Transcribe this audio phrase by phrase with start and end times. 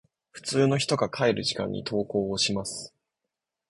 [0.31, 2.91] 普通の人が帰る時間に登校します。